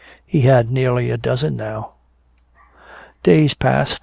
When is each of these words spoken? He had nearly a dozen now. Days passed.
He 0.25 0.41
had 0.41 0.71
nearly 0.71 1.11
a 1.11 1.17
dozen 1.17 1.55
now. 1.55 1.91
Days 3.21 3.53
passed. 3.53 3.99